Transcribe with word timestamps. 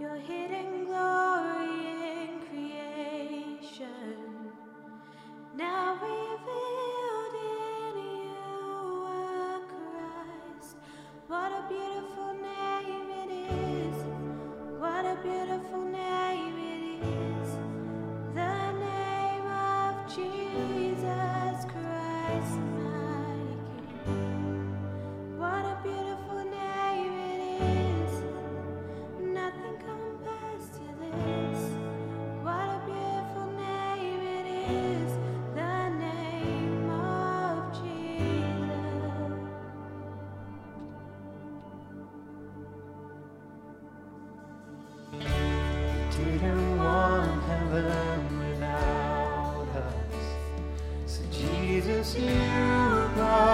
You're 0.00 0.16
hidden 0.16 0.86
glow. 0.86 1.19
you 52.16 53.10
by. 53.16 53.49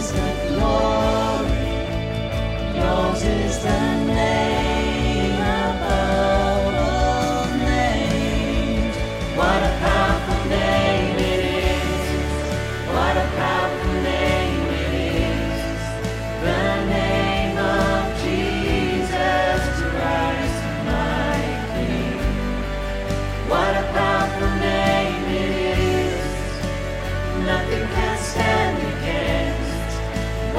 is 0.00 0.12
the 0.12 0.30
glory, 0.48 1.76
yours 2.74 3.22
is 3.22 3.58
the 3.62 4.04
name. 4.06 4.39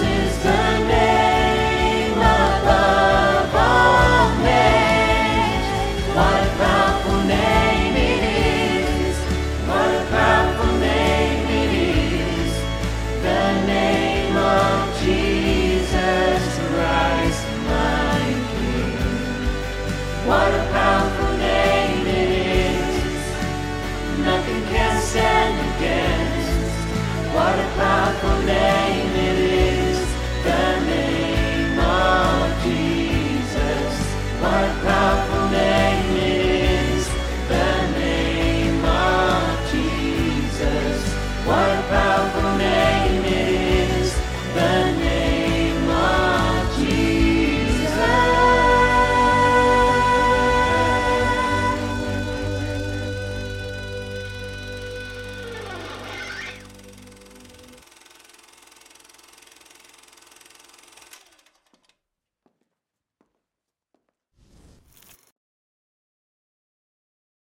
is 0.00 0.42
the 0.42 0.78
name. 0.88 1.11